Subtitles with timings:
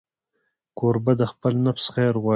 [0.77, 2.29] کوربه د خپل نفس خیر غواړي.